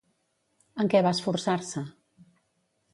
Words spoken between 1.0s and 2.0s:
va esforçar-se?